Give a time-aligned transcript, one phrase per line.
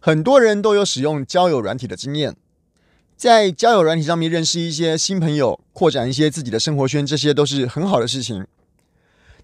[0.00, 2.36] 很多人都有使用交友软体的经验，
[3.16, 8.46] 在交友软体上面认识一些新朋友，扩展一些自己的生活圈，这些都是很好的事情。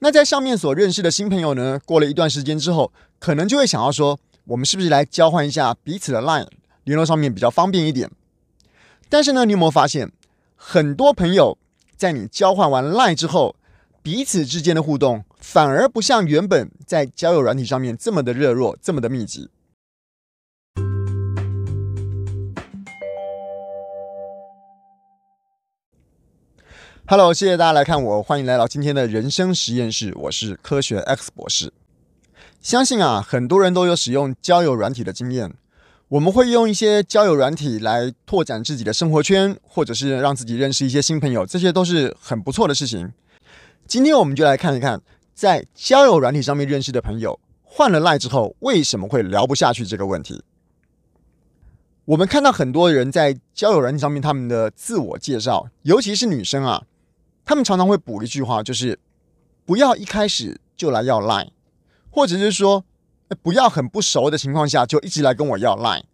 [0.00, 6.48] 那在上面所认识的新朋友呢，过了一段时间之后，可能就会想要说，我们是不是来交换一下彼此的 Line，
[6.82, 8.10] 联络上面比较方便一点？
[9.08, 10.10] 但是呢，你有没有发现，
[10.56, 11.56] 很多朋友
[11.96, 13.54] 在你交换完 Line 之后，
[14.02, 19.48] 彼此之间的互动反而不像原本在交友软体上面这么的热络，这么的密集。
[27.10, 31.72] Hello，谢谢大家来看我，欢迎来到今天的人生实验室，我是科学 X 博士。
[32.62, 35.52] 相信啊，很多人都有使用交友软体的经验。
[36.06, 43.12] 我们会用一些交友软体来拓展自己的生活圈，或者是让自己认识一些新朋友，这些都是很不错的事情。
[43.88, 45.02] 今天我们就来看一看，
[45.34, 50.44] 在交友软体上面认识的朋友，换了 LINE 之后，为什么会聊不下去这个问题。
[52.04, 56.84] 我们看到很多人在交友软体上面他们的自我介绍，尤其是女生啊。
[57.50, 58.96] 他们常常会补一句话，就是
[59.66, 61.48] 不要一开始就来要 Line，
[62.08, 62.84] 或者是说
[63.42, 66.04] 不要很不熟的情况下就一直来跟我要 Line，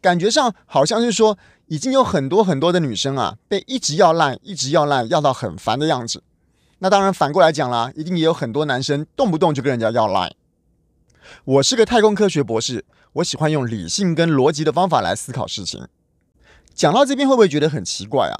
[0.00, 6.24] 感觉上好像是说已经有很多很多的女生啊被一直要 Line，一直要 Line，要到很烦的样子。
[6.80, 10.32] 那当然反过来讲啦，一定也有很多男生动不动就跟人家要 Line。
[11.44, 15.86] 我是个太空科学博士，我喜欢用理性跟逻辑的方法来思考事情。
[16.74, 18.34] 讲到这边会不会觉得很奇怪啊？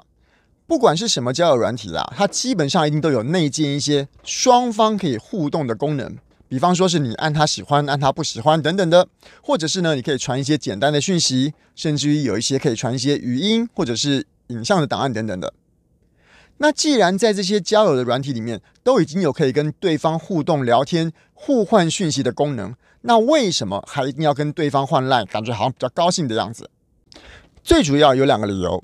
[0.66, 6.16] 不管是什么交友软体啦，它基本上一定都有内建一些双方可以互动的功能，
[6.48, 9.06] 比方说是你按他喜欢、按他不喜欢等等的，
[9.40, 15.54] 或者是呢，你可以传一些简单的讯息，甚至于有一些可以传一些语音或者是影像的档案等等的。
[16.58, 26.70] 那既然在这些交友的软体里面都已经有可以跟对方互动、聊天、互换讯息的功能，那为什么还一定要跟对方换赖感觉好像比较高兴的样子。
[27.62, 28.82] 最主要有两个理由，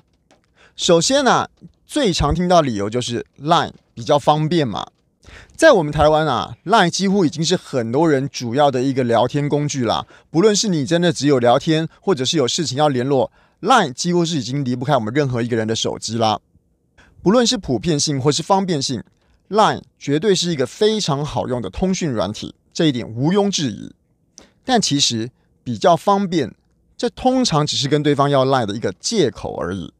[0.75, 1.49] 首先呢、
[1.93, 4.87] 最常听到的理由就是 Line 比较方便嘛，
[5.55, 10.07] 在我们台湾啊，Line 几乎已经是很多人主要的一个聊天工具啦。
[10.31, 13.31] 不论是你真的只有聊天，或者是有事情要联络
[13.61, 16.39] ，Line 几乎是已经离不开我们任何一个人的手机啦。
[17.21, 19.03] 不论是普遍性或是方便性
[19.49, 23.93] ，Line 绝对是一个非常好用的通讯软体，这一点毋庸置疑。
[24.65, 25.29] 但其实
[25.63, 26.55] 比较方便，
[26.97, 29.93] 这通常只是跟对方要 Line 的一个借口而已。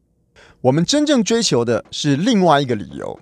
[0.64, 3.20] 我们真正追求的是另外一个理由。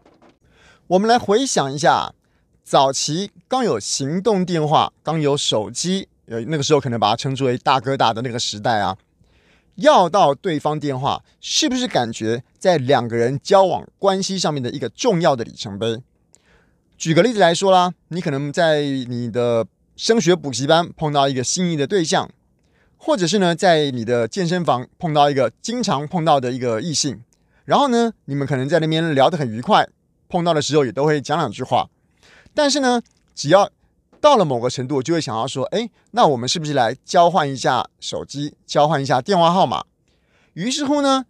[0.87, 2.15] 我们来回想一下，
[2.63, 8.97] 早期刚有行动电话，刚有手机，呃，那个时候可能把它称之为大哥大的那个时代啊，
[9.75, 16.01] 要到对方电话，是不是感觉在两个人交往关系上面的一个重要的里程碑？
[16.97, 19.67] 举个例子来说啦，你可能在你的
[19.97, 22.31] 升学补习班碰到一个心仪的对象，
[22.97, 27.21] 或者是呢，在你的健身房碰到一个经常碰到的一个异性。
[27.65, 29.89] 然后呢，你们可能在那边聊得很愉快，
[30.29, 31.89] 碰到的时候也都会讲两句话。
[32.55, 33.01] 但是呢，
[33.35, 33.71] 只要
[34.21, 39.85] 到了某个程度，就会想要说：“哎，那我们是不是来交换一下手机，交换一下电话号码？”
[40.55, 41.27] 于是乎呢，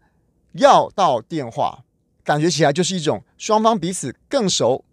[0.52, 1.84] 要到电话，
[2.24, 4.84] 感觉起来就是一种双方彼此更熟、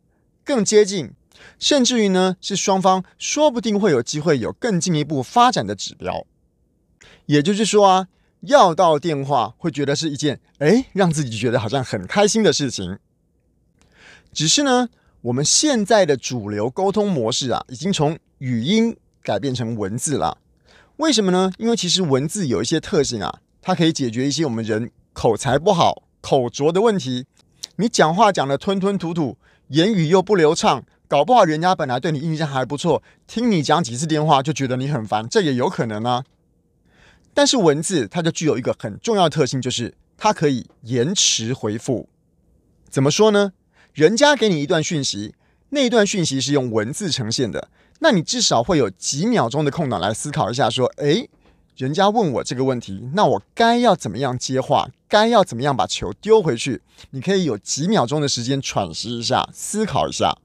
[0.43, 1.11] 更接近，
[1.57, 6.25] 甚至于呢，是双方说不定会有机会有更进一步发展的指标。
[7.27, 8.07] 也就是说啊。
[8.41, 12.97] 要到电话会觉得是一件哎，让自己觉得好像很开心的事情。
[14.31, 14.89] 只是呢，
[15.21, 20.37] 我们现在的主流沟通模式啊，已经从语音改变成文字了。
[20.97, 21.51] 为什么呢？
[21.57, 27.25] 因为其实文字有一些特性啊，它可以解决一些我们人口才不好、口拙的问题。
[27.77, 29.37] 你讲话讲得吞吞吐吐，
[29.69, 36.23] 言语又不流畅，搞不好人家本来对你印象还不错，听你讲几次电话就觉得你很烦，这也有可能啊。
[37.39, 42.09] 但是文字它就具有一个很重要的特性，就是它可以延迟回复。
[42.89, 43.53] 怎么说呢？
[43.93, 45.33] 人家给你一段讯息，
[45.69, 51.29] 那一段讯息是用文字呈现的，那你至少会有几秒钟的空档来思考一下，说：“诶，
[51.77, 54.89] 人家问我这个问题，那我该要怎么样接话？
[55.07, 56.81] 该要怎么样把球丢回去？”
[57.11, 60.37] 你可以有几秒钟的时间喘息一下，思考一下。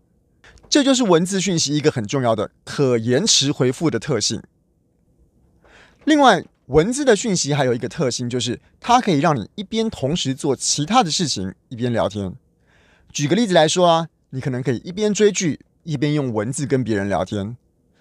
[0.69, 4.41] 这就是文字讯息一个很重要的可延迟回复的特性。
[6.05, 12.35] 另外，文字的讯息还有一个特性，就是它可以让你一边同时做其他的事情，一边聊天。
[13.13, 17.59] 举个例子来说啊，你可能可以一边追剧，一边用文字跟别人聊天，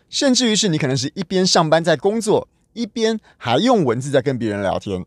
[0.08, 5.06] 甚至于是你可能是一边上班在工作，一边还用文字在跟别人聊天。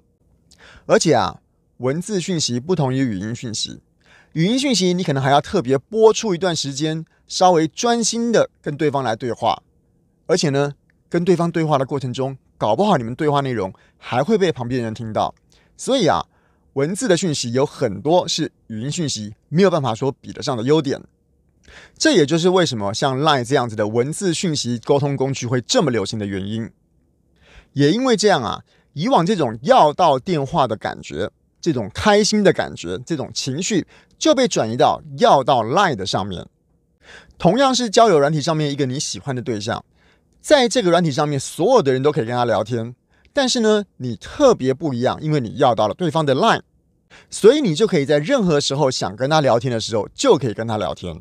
[0.84, 1.40] 而且啊，
[1.78, 3.80] 文字讯息不同于语音讯息，
[4.34, 9.62] 语音讯息你可能还要特别播出一段时间，稍微专心的跟对方来对话，
[10.26, 10.74] 而且呢，
[11.08, 12.36] 跟对方对话的过程中。
[12.58, 15.34] 搞不好你们对话内容还会被旁边人听到。
[15.76, 16.24] 所以啊，
[16.72, 21.02] 文字的讯息有很多是语音讯息没有办法说比得上的优点。
[21.98, 26.70] 这也就是为什么像 Line 这样子的文字讯息沟通工具会这么流行的原因。
[27.72, 28.62] 也因为这样啊，
[28.94, 31.30] 以往这种要到电话的感觉，
[31.60, 33.86] 这种开心的感觉，这种情绪
[34.16, 36.46] 就被转移到要到 Line 的上面。
[37.36, 39.84] 同样是交友软体上面一个你喜欢的对象，
[40.46, 42.94] 在这个软体上面，所有的人都可以跟他聊天。
[43.32, 46.60] 但是呢，你特别不一样，因为你要到了对方的 Line，
[47.28, 51.20] 所以你就可以在任何时候想跟他聊天的时候，就可以跟他聊天。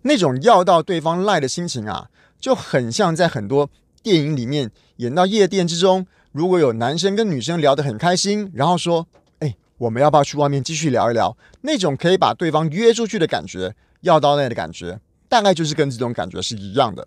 [0.00, 2.08] 那种要到对方 Line 的心情啊，
[2.40, 3.68] 就很像在很多
[4.02, 9.06] 电影里面演到夜店之中，如果有男生跟女生聊得很开心，然后说
[9.40, 14.98] ：“哎，我们要不要去外面继续聊一聊？”那种可以把对方约出去的感觉，要到那的感觉，
[15.28, 17.06] 大概就是跟这种感觉是一样的。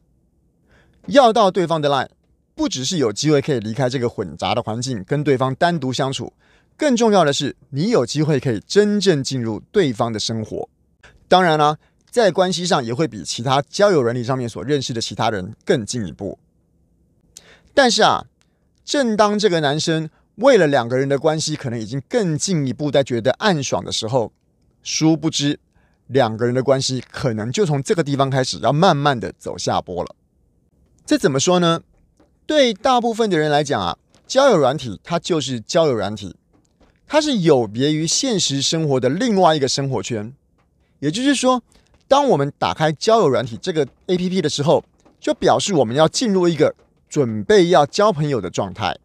[1.08, 2.10] 要到对方的 Line。
[2.54, 6.32] 不只是有机会可以离开这个混杂的环境，跟对方单独相处，
[6.78, 10.70] 更重要的是，你有机会可以真正进入对方的生活。
[11.28, 11.78] 当然啦，
[12.12, 16.38] 在关系上也会比其他交友软体上面所认识的其他人更进一步。
[17.74, 18.26] 但是啊，
[18.84, 24.32] 正当这个男生为了两个人的关系可能已经更进一步，在觉得暗爽的时候，
[24.84, 25.58] 殊不知
[26.08, 30.16] 两个人的关系可能就从这个地方开始要慢慢的走下坡了。
[31.12, 31.82] 这怎么说呢？
[32.48, 36.38] 对大部分的人来讲啊，交友软体它就是交友软体，
[37.06, 40.34] 它是有别于现实生活的另外一个生活圈。
[41.00, 41.62] 也就是说，
[42.08, 44.86] 当我们打开交友软体这个 APP 的时候，
[45.20, 46.74] 就表示我们要进入一个
[47.10, 48.98] 准备要交朋友的状态。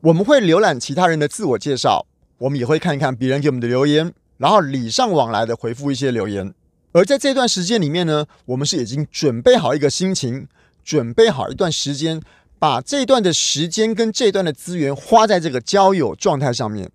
[0.00, 2.04] 我们会浏览其他人的自我介绍，
[2.38, 6.52] 我们也会看一看别人给我们的留言，然后礼尚往来的回复一些留言。
[6.90, 10.48] 而在这段时间里面呢，我们是已经准备好一个心情，
[10.84, 12.22] 准备好一段时间。
[12.58, 16.92] 把这段的时间跟这段的资源花在这个交友状态上面，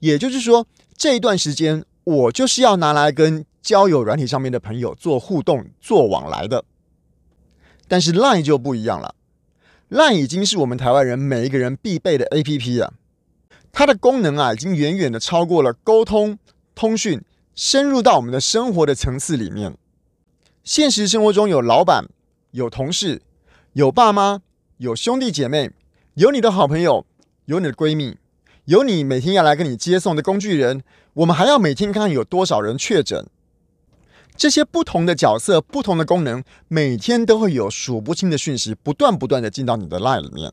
[0.00, 0.66] 也就是说，
[0.96, 6.64] 这一段时间我就是要拿来跟交友软体上面的朋友做互动、做往来的。
[7.86, 9.14] 但是 Line 就不一样了
[9.88, 12.94] ，Line 已经是我们台湾人每一个人必备的 APP 了，
[13.70, 16.40] 它的功能啊，已经远远的超过了沟通、
[16.74, 17.22] 通讯，
[17.54, 19.76] 深入到我们的生活的层次里面。
[20.64, 22.06] 现实生活中有老板、
[22.54, 23.20] 有同事、
[23.72, 24.42] 有爸妈。
[24.78, 25.70] 有兄弟姐妹，
[26.14, 27.06] 有你的好朋友，
[27.46, 28.16] 有你的闺蜜，
[28.64, 30.82] 有你每天要来跟你接送的工具人。
[31.14, 33.26] 我们还要每天看有多少人确诊。
[34.36, 40.52] 这些不同的角色、不同的功能，每天都会有数不清的讯息，不断不断的进到你的 LINE 里面。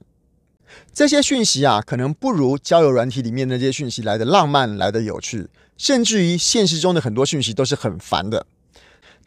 [0.94, 8.46] 这些讯息啊，可能不如交友软体里面那些讯息来的浪漫、来的有趣，甚至于现实中的很多讯息都是很烦的。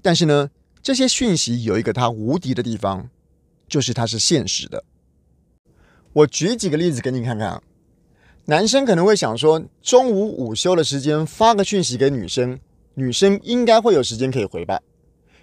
[0.01, 0.51] 但是呢，
[0.85, 3.11] 这些讯息有一个它无敌的地方。
[3.67, 4.85] 就是它是现实的。
[6.13, 7.63] 我举几个例子给你看看啊。
[8.45, 12.61] 男生可能会想说，中午午休的时间发个讯息给女生，
[12.93, 14.79] 女生应该会有时间可以回吧。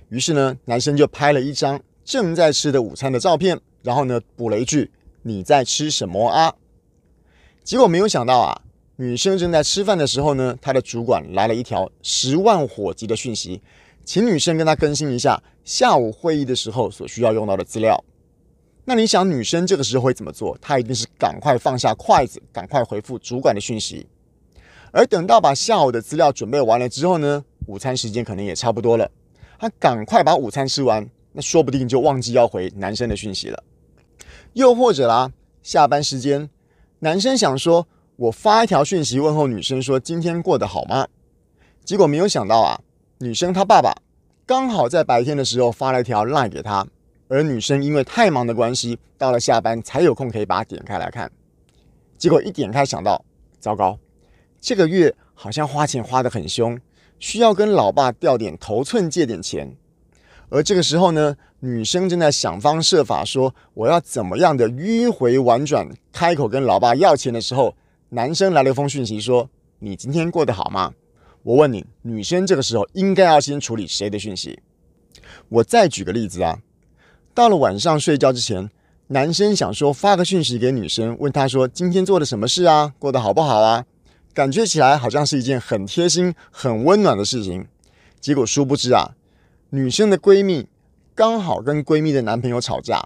[0.10, 4.92] 于是呢，男生就拍了一张正在吃的午餐的照片，然后呢补了一句
[5.24, 6.54] ：“你在吃什么啊？”
[7.66, 8.62] 结果没有想到啊，
[8.98, 13.62] 女生正在吃饭的时候呢，她的主管来了一条十万火急的讯息，
[14.04, 18.04] 请女生跟他更新一下下午会议的时候所需要用到的资料。
[18.84, 20.58] 那你想，女生这个时候会怎么做？
[20.60, 24.08] 她一定是赶快放下筷子，赶快回复主管的讯息。
[24.92, 29.10] 而等到把下午的资料准备完了之后呢，午餐时间可能也差不多了。
[29.60, 33.64] 她赶快把午餐吃完，那说不定就忘记要回男生的讯息了。
[34.54, 35.32] 又或者啦，
[35.62, 36.50] 下班时间，
[37.00, 41.08] 男生想说，我发一条讯息问候女生说今天过得好吗？
[41.86, 42.82] 结果没有想到啊，
[43.22, 43.94] 女生她爸爸
[44.48, 46.86] 刚好在白天的时候发了一条 LINE 给她。
[47.28, 51.32] 而女生因为太忙的关系，到了下班才有空可以把它点开来看。
[52.18, 53.24] 结果一点开，想到
[53.58, 53.98] 糟糕，
[54.60, 56.78] 这个月好像花钱花得很凶，
[57.20, 59.78] 需要跟老爸调点头寸借点钱。
[60.50, 67.74] 而这个时候呢，女生正在想方设法说我要怎么样的迂回婉转开口跟老爸要钱的时候，
[68.10, 69.50] 男生来了封讯息说
[69.80, 70.94] ：“你今天过得好吗？”
[71.44, 74.60] 我问你，女生这个时候应该要先处理谁的讯息？
[75.50, 76.60] 我再举个例子啊。
[77.34, 78.70] 到了晚上睡觉之前，
[79.08, 83.86] 男生想说发个讯息给女生，问她说今天做了什么事啊，过得好不好啊？
[84.34, 87.68] 感觉起来好像是一件很贴心、很温暖的事情。
[88.20, 89.16] 结果殊不知啊，
[89.72, 90.68] 女生的闺蜜
[91.16, 93.04] 刚好跟闺蜜的男朋友吵架，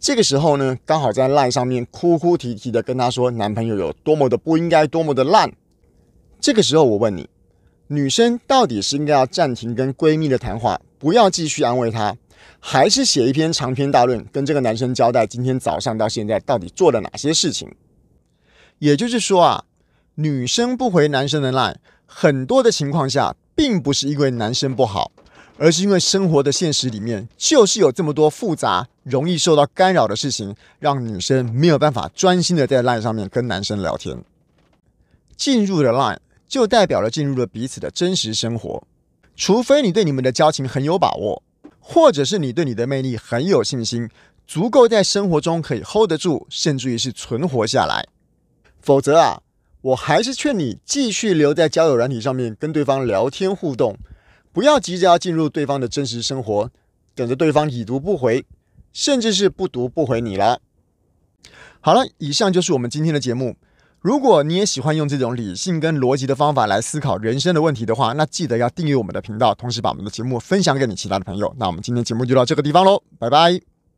[0.00, 5.52] 这个时候呢，刚好在烂上面哭哭啼啼的跟她说男朋友有多么的不应该，多么的烂。
[6.40, 7.28] 这个时候我问你，
[7.88, 12.14] 女生到底是应该要暂停跟闺蜜的谈话，不要继续安慰她？
[12.60, 17.74] 还是写一篇长篇大论跟这个男生交代今天早上到现在到底做了哪些事情？
[18.78, 19.64] 也就是说啊，
[20.16, 25.10] 女生不回男生的 LINE，很多的情况下并不是因为男生不好，
[25.56, 34.22] 而是因为生活的现实里面就是有这么多复杂、容易受到干扰的事情，让女生没有办法专心的在 LINE 上面跟男生聊天。
[35.36, 36.18] 进入了 LINE，
[36.48, 38.82] 就代表了进入了彼此的真实生活，
[39.36, 41.42] 除非你对你们的交情很有把握，
[41.78, 44.08] 或者是你对你的魅力很有信心，
[44.46, 48.08] 足够在生活中可以 hold 得住，甚至于是存活下来。
[48.80, 49.42] 否则啊，
[49.82, 53.98] 我还是劝你继续留在交友软体上面跟对方聊天互动，
[54.50, 56.70] 不要急着要进入对方的真实生活，
[57.14, 58.46] 等着对方已读不回，
[58.94, 60.60] 甚至是不读不回你了。
[61.80, 63.56] 好了，以上就是我们今天的节目。
[64.00, 71.54] 如果你也喜欢用这种理性跟逻辑的方法来思考人生的问题的话，那记得要订阅我们的频道，同时把我们的节目分享给你其他的朋友。
[71.58, 73.77] 那我们今天节目就到这个地方喽，拜拜。